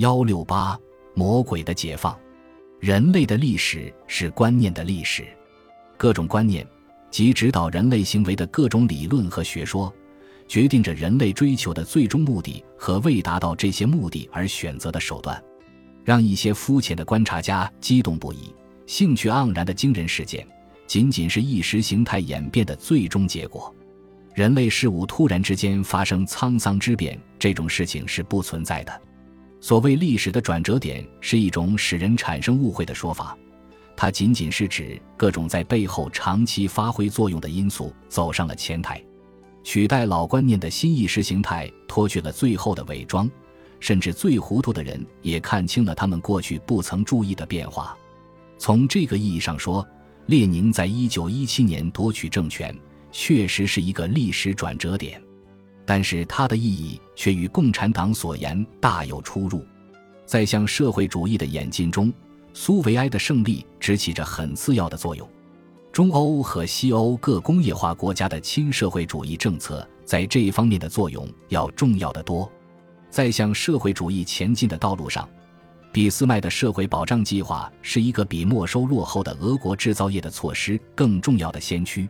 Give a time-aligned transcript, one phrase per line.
[0.00, 0.80] 幺六八，
[1.14, 2.18] 魔鬼的解放。
[2.78, 5.26] 人类的历史是观念的历史，
[5.98, 6.66] 各种观念
[7.10, 9.92] 及指导人类行为的各种理论和学说，
[10.48, 15.38] 决定着人类追求的最终目的和为达到这些目的而选择的手段。
[16.02, 18.54] 让一些肤浅的观察家激动不已、
[18.86, 20.48] 兴趣盎然的惊人事件，
[20.86, 23.74] 仅仅是意识形态演变的最终结果。
[24.32, 29.00] 人类事物突然之间发生沧桑之变，这种事情是不存在的。
[29.60, 33.36] 所谓历史的转折点，是一种使人产生误会的说法，
[33.94, 39.02] 它仅仅是指各种在背后长期发挥作用的因素走上了前台，
[39.62, 43.30] 取代老观念的新意识形态脱去了最后的伪装，
[43.80, 47.94] 甚至最糊涂的人也看清了他们过去不曾注意的变化。
[48.56, 49.86] 从这个意义上说，
[50.24, 52.74] 列宁在一九一七年夺取政权，
[53.12, 55.20] 确实是一个历史转折点。
[55.84, 59.64] 但是它的意义却与共产党所言大有出入，
[60.24, 62.12] 在向社会主义的演进中，
[62.52, 65.28] 苏维埃的胜利只起着很次要的作用。
[65.92, 72.50] 中欧和西欧各工业化国家的亲社会主义政策在这一方面的作用要重要的多。
[73.10, 75.28] 在向社会主义前进的道路上，
[75.90, 82.08] 俾斯麦的社会保障计划是一个比没收落后的俄国制造业的措施更重要的先驱。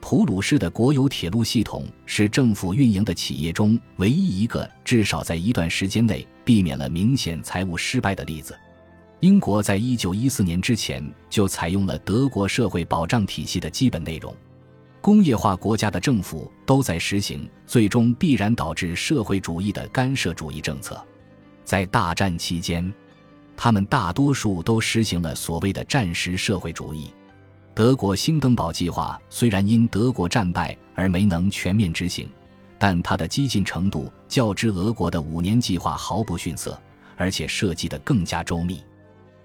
[0.00, 8.58] 普鲁士的国有铁路系统是政府运营的企业中唯一一个至少在一段时间内避免了明显财务失败的例子。
[9.20, 14.34] 英国在一九一四年之前就采用了德国社会保障体系的基本内容。
[15.02, 21.02] 工业化国家的政府都在实行最终必然导致社会主义的干涉主义政策。
[21.64, 22.92] 在大战期间，
[23.56, 27.10] 他们大多数都实行了所谓的战时社会主义。
[27.72, 32.28] 德国兴登堡计划虽然因德国战败而没能全面执行，
[32.78, 36.78] 但它的激进程度较之俄国的五年计划毫不逊色，
[37.16, 38.82] 而且设计得更加周密。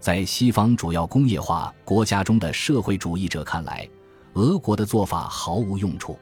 [0.00, 3.88] 在西方主要工业化国家中的社会主义者看来，
[4.32, 6.18] 俄国的做法毫无用处。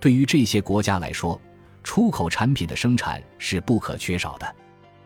[0.00, 1.40] 对于这些国家来说，
[1.82, 4.54] 出口产品的生产是不可缺少的，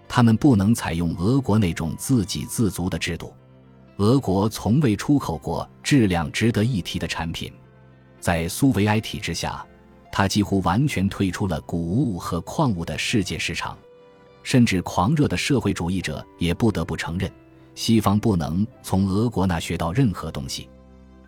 [0.09, 3.33] 他们不能采用俄国那种自给自足的制度。
[3.99, 7.53] 俄国从未出口过质量值得一提的产品，
[8.21, 9.67] 在苏维埃体制下，
[10.13, 13.77] 它几乎完全退出了谷物和矿物的世界市场。
[14.45, 17.31] 甚至狂热的社会主义者也不得不承认，
[17.75, 20.71] 西方不能从俄国那学到任何东西。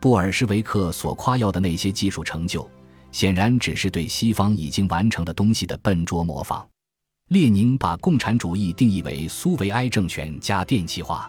[0.01, 2.71] 布尔什维克所夸耀的那些技术成就，
[3.11, 6.65] 显然只是对西方已经完成的东西的笨拙模仿。
[7.31, 11.29] 列宁把共产主义定义为苏维埃政权加电气化。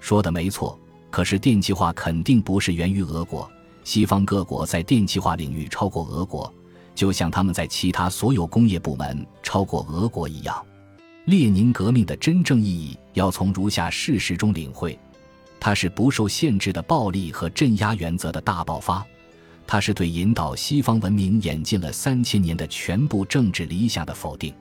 [0.00, 0.76] 说的没错，
[1.10, 3.48] 可是电气化肯定不是源于俄国。
[3.84, 6.52] 西方各国在电气化领域超过俄国，
[6.94, 10.66] 就像他们在其他所有工业部门超过俄国一样。
[11.26, 14.98] 列宁革命的真正意义要从如下事实中领会：
[15.58, 19.02] 它是不受限制的暴力和镇压原则的大爆发；
[19.66, 24.52] 它是对引导西方文明演进了三千年的全部政治理想的否定。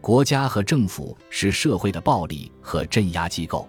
[0.00, 3.68] 国家和政府是社会的暴力和镇压机构。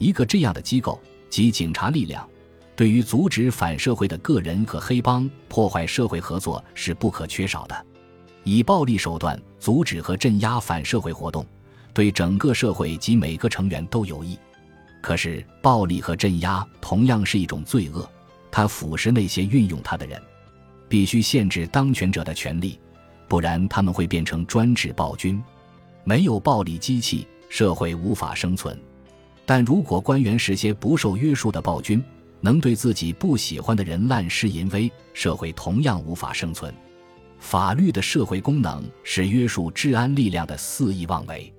[0.00, 2.26] 一个这样的机构及警察力量，
[2.74, 7.86] 对于阻止反社会的个人和黑帮破坏社会合作是不可缺少的。
[8.42, 11.44] 以暴力手段阻止和镇压反社会活动，
[11.92, 14.38] 对整个社会及每个成员都有益。
[15.02, 18.08] 可是，暴力和镇压同样是一种罪恶，
[18.50, 20.20] 它腐蚀那些运用它的人。
[20.88, 22.80] 必须限制当权者的权利，
[23.28, 25.40] 不然他们会变成专制暴君。
[26.04, 28.76] 没有暴力机器，社会无法生存。
[29.50, 32.00] 但如果官员是些不受约束的暴君，
[32.40, 36.72] 能对自己不喜欢的人滥施淫威，社会同样无法生存。
[37.40, 41.52] 法律的社会功能是约束治安力量的肆意妄为。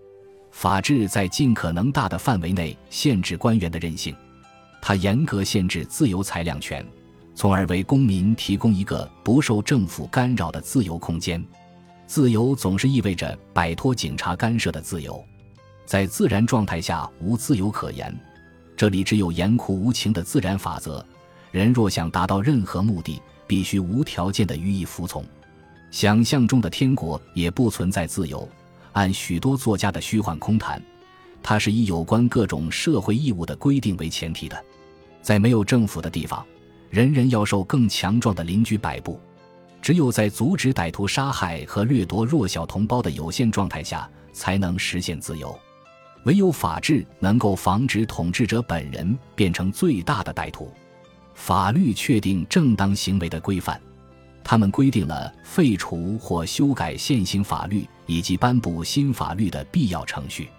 [0.51, 4.15] 法治在尽可能大的范围内限制官员的任性，
[4.81, 6.85] 它严格限制自由裁量权，
[7.35, 11.45] 从而为公民提供一个不受政府干扰的自由空间。
[12.07, 15.21] 自由总是意味着摆脱警察干涉的自由。
[15.85, 18.17] 在自然状态下无自由可言，
[18.77, 21.05] 这里只有严酷无情的自然法则。
[21.51, 25.25] 人若想达到任何目的，必须无条件的予以服从。
[25.89, 28.47] 想象中的天国也不存在自由。
[28.93, 30.81] 按许多作家的虚幻空谈，
[31.43, 34.63] 它是以有关各种社会义务的规定为前提的。
[35.21, 36.45] 在没有政府的地方，
[36.89, 39.19] 人人要受更强壮的邻居摆布。
[39.81, 45.57] 只有在阻止歹徒杀害和掠夺弱小同胞的有限状态下，才能实现自由。
[46.23, 50.71] 唯有法治能够防止统治者本人变成最大的歹徒。
[51.33, 53.81] 法律确定正当行为的规范，
[54.43, 60.49] 他们规定了废除或修改现行法律以及颁布新法律的必要程序。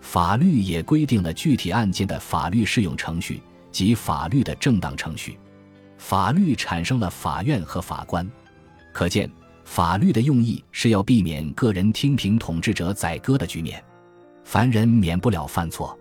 [0.00, 3.40] 法律也规定了具体案件的法律适用程序
[3.72, 5.38] 及法律的正当程序。
[5.96, 8.28] 法律产生了法院和法官，
[8.92, 9.30] 可见
[9.64, 13.82] 法律的用意是要避免个人听凭统治者宰割的局面。
[14.50, 15.94] 凡人免不了犯错，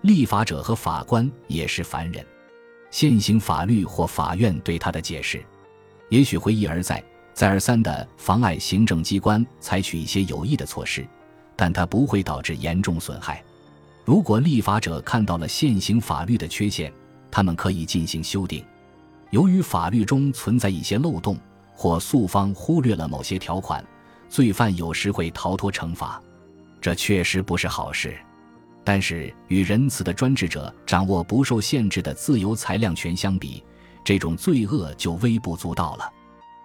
[0.00, 2.24] 立法者和法官也是凡人。
[2.90, 5.44] 现行法律或法院对他的解释，
[6.08, 7.04] 也许会一而再、
[7.34, 11.06] 再而三地妨碍行政机关采取一些有益的措施，
[11.54, 13.44] 但它不会导致严重损害。
[14.06, 16.90] 如果立法者看到了现行法律的缺陷，
[17.30, 18.64] 他们可以进行修订。
[19.28, 21.38] 由于法律中存在一些漏洞，
[21.74, 23.84] 或诉方忽略了某些条款，
[24.30, 26.18] 罪犯有时会逃脱惩罚，
[26.82, 28.14] 这确实不是好事。
[28.84, 33.62] 但是，与仁慈的专制者掌握不受限制的自由裁量权相比，
[34.04, 36.12] 这种罪恶就微不足道了。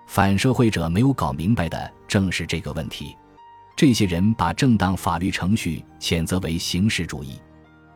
[0.08, 3.16] 反社会者没有搞明白的正是这个问题。
[3.76, 7.40] 这些人把正当法律程序谴责为形式主义。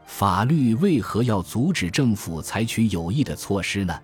[0.06, 4.00] 法律为何要阻止政府采取有益的措施呢？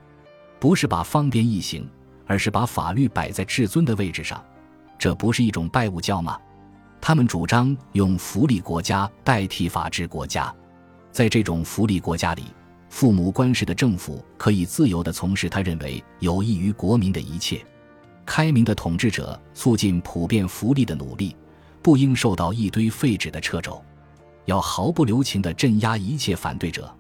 [0.60, 1.88] 不是把方便易行，
[2.26, 4.44] 而是把法律摆在至尊的位置上。
[4.98, 6.40] 这不是一种拜物教吗？
[7.00, 10.54] 他们主张用福利国家代替法治国家，
[11.12, 12.44] 在这种福利国家里，
[12.90, 17.66] 父母官式的政府可以自由地从事他认为有益于国民的一切。
[18.26, 21.34] 开明的统治者促进普遍福利的努力，
[21.82, 23.82] 不应受到一堆废纸的掣肘，
[24.46, 26.94] 要毫不留情地镇压一切反对者，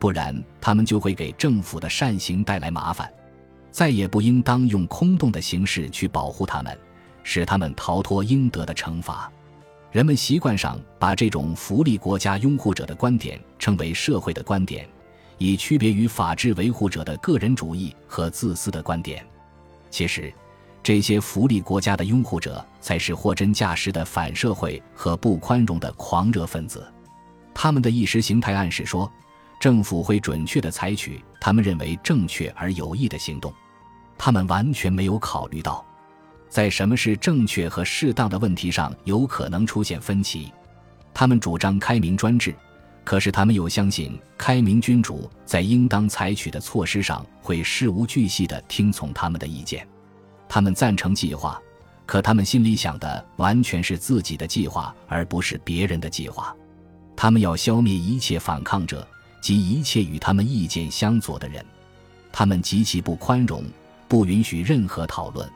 [0.00, 3.08] 不然他们就会给政府的善行带来麻烦。
[3.70, 6.76] 再也不应当用空洞的形式去保护他们。
[7.24, 9.28] 使他们逃脱应得的惩罚。
[9.90, 14.88] 人们习惯上把这种福利国家拥护者的观点称为社会的观点，
[15.38, 19.26] 以区别于法治维护者的个人主义和自私的观点。
[19.90, 20.32] 其实，
[20.82, 26.86] 这些福利国家的拥护者才是货真价实的反社会和不宽容的狂热分子。
[27.54, 29.10] 他们的意识形态暗示说，
[29.60, 33.54] 政府会准确地采取他们认为正确而有益的行动。
[34.18, 35.86] 他们完全没有考虑到。
[36.54, 40.52] 在什么是正确和适当的问题上，有可能出现分歧。
[41.12, 42.54] 他们主张开明专制，
[43.02, 49.84] 可是他们又相信开明君主在应当采取的措施上会事无巨细地听从他们的意见。
[50.48, 51.60] 他们赞成计划，
[52.06, 56.54] 可他们心里想的完全是自己的计划，而不是别人的计划。
[57.16, 59.04] 他们要消灭一切反抗者
[59.40, 61.66] 及一切与他们意见相左的人。
[62.30, 63.64] 他们极其不宽容，
[64.06, 65.50] 不允许任何讨论。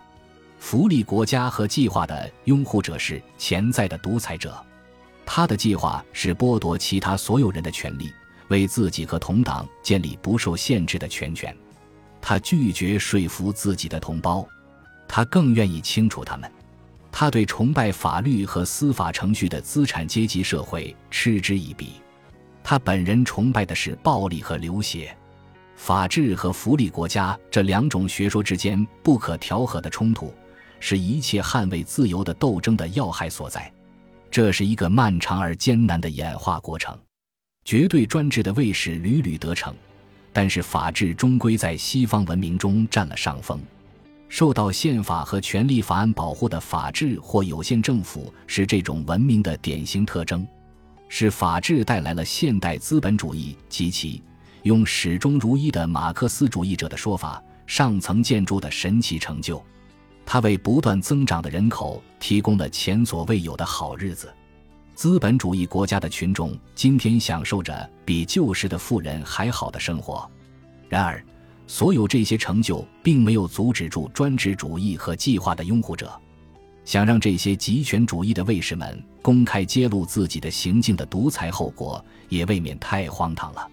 [0.58, 4.54] 福利国家和计划的拥护者是潜在的独裁者，
[5.24, 8.12] 他的计划是剥夺其他所有人的权利，
[8.48, 11.56] 为自己和同党建立不受限制的权权。
[12.20, 14.46] 他拒绝说服自己的同胞，
[15.06, 16.50] 他更愿意清除他们。
[17.10, 21.92] 他对崇拜法律和司法程序的资产阶级社会嗤之以鼻。
[22.62, 25.16] 他本人崇拜的是暴力和流血。
[25.76, 30.34] 法治和福利国家这两种学说之间不可调和的冲突。
[30.80, 33.72] 是一切捍卫自由的斗争的要害所在，
[34.30, 36.96] 这是一个漫长而艰难的演化过程。
[37.64, 39.74] 绝对专制的卫士屡屡得逞，
[40.32, 43.60] 但是法治终归在西方文明中占了上风。
[44.30, 50.46] 受到宪法和权力法案保护的法治或有限政府是这种文明的典型特征，
[51.08, 54.22] 是法治带来了现代资本主义及其
[54.64, 59.64] 用始终如一的马克思主义者的说法上层建筑的神奇成就。
[60.30, 64.30] 它为不断增长的人口提供了前所未有的好日子。
[64.94, 70.30] 资本主义国家的群众今天享受着比旧时的富人还好的生活。
[70.86, 71.24] 然而，
[71.66, 76.12] 所有这些成就并没有阻止住专制主义和计划的拥护者。
[76.84, 83.66] 想让这些极权主义的卫士们公开揭露自己的行径的独裁后果，也未免太荒唐了。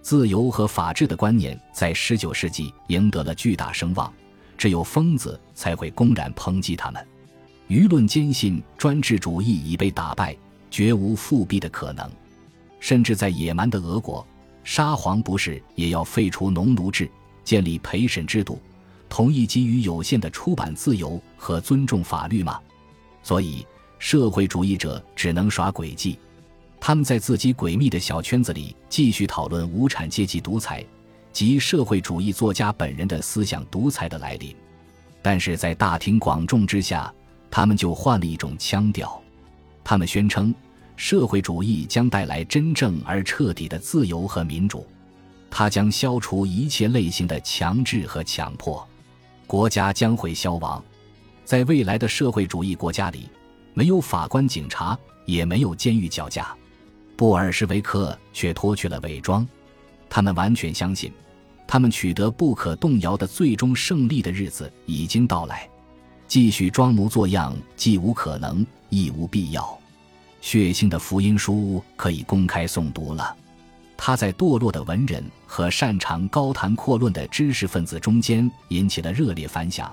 [0.00, 4.12] 自由和法治的观念在19世纪赢得了巨大声望。
[4.62, 7.04] 只有疯子才会公然抨击他们，
[7.68, 10.36] 舆论坚信专制主义已被打败，
[10.70, 12.08] 绝无复辟的可能。
[12.78, 14.24] 甚至在野蛮的俄国，
[14.62, 17.10] 沙皇不是也要废除农奴制，
[17.42, 18.62] 建立陪审制度，
[19.08, 22.60] 同意给予有限的出版自由和尊重法律吗？
[23.20, 23.66] 所以，
[23.98, 26.16] 社会主义者只能耍诡计，
[26.78, 30.86] 他们在自己诡秘的小圈子里继续讨论无产阶级独裁。
[31.32, 34.54] 及社会主义作家本人的思想独裁的来临，
[35.22, 37.12] 但是在大庭广众之下，
[37.50, 39.20] 他们就换了一种腔调。
[39.82, 40.54] 他们宣称，
[40.94, 44.86] 社会主义将带来真正而彻底的自由和民主，
[45.50, 48.86] 它将消除一切类型的强制和强迫，
[49.46, 50.82] 国家将会消亡。
[51.44, 53.28] 在未来的社会主义国家里，
[53.74, 54.96] 没有法官、警察，
[55.26, 56.54] 也没有监狱绞架。
[57.16, 59.46] 布尔什维克却脱去了伪装，
[60.14, 61.10] 他们完全相信，
[61.66, 65.66] 他们取得不可动摇的最终胜利的日子已经到来。
[66.28, 69.78] 继续装模作样既无可能，亦无必要。
[70.42, 73.34] 血腥的福音书可以公开诵读了。
[73.96, 79.90] 他在堕落的文人和擅长高谈阔论的知识分子中间引起了热烈反响。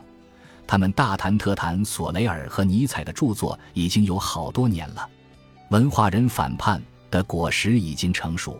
[0.67, 5.09] 他们大谈特谈索雷尔和尼采的著作已经有好多年了。
[5.69, 8.59] 文化人反叛的果实已经成熟。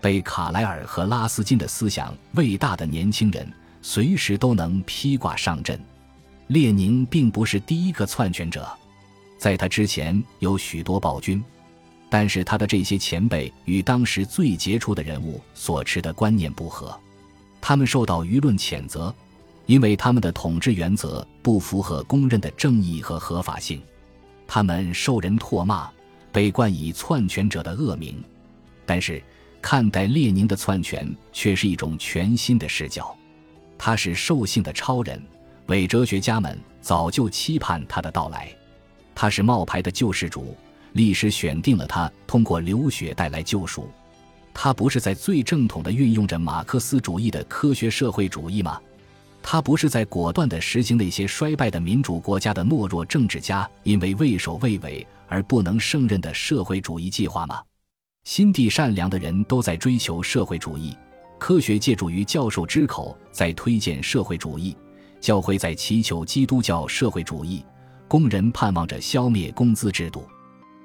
[0.00, 3.50] 被卡莱尔和拉斯金的思想伟大的年轻人，
[3.82, 5.78] 随时都能披挂上阵。
[6.48, 8.66] 列宁并不是第一个篡权者，
[9.36, 11.42] 在他之前有许多暴君。
[12.10, 16.98] 但是他的这些前辈与当时最杰出的人物所持的观念不合，
[17.60, 19.14] 他们受到舆论谴责，
[19.66, 23.82] 因为他们的统治原则不符合公认的正义和合法性。
[24.46, 25.90] 他们受人唾骂，
[26.32, 28.24] 被冠以篡权者的恶名。
[28.86, 29.22] 但是
[29.60, 33.16] 看待列宁的篡权却是一种全新的视角，
[33.76, 35.22] 他是兽性的超人，
[35.66, 38.48] 伪哲学家们早就期盼他的到来。
[39.14, 40.56] 他是冒牌的救世主。
[40.94, 43.88] 历史选定了他通过流血带来救赎，
[44.54, 48.80] 他不是在最正统的运用着马克思主义的科学社会主义吗？
[49.42, 57.62] 他不是在果断地实行那些衰败的民主国家的懦弱政治家因为畏首畏尾而不能胜任的社会主义计划吗？
[58.28, 60.94] 心地善良的人都在追求社会主义，
[61.38, 64.76] 科学借助于教授之口在推荐社会主义，
[65.18, 67.64] 教会在祈求基督教社会主义，
[68.06, 70.28] 工人盼望着消灭工资制度。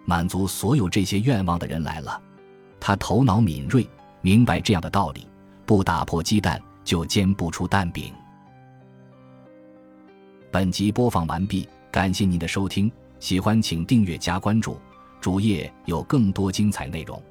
[0.06, 2.18] 满足所有这些愿望的人来了，
[2.80, 3.86] 他头脑敏锐，
[4.22, 5.28] 明白这样的道理：
[5.66, 8.14] 不打破鸡蛋就煎不出蛋饼。
[10.50, 14.78] 本集播放完毕，感谢您的收听，喜欢请订阅加关注，
[15.20, 17.22] 主页有更多精彩内容。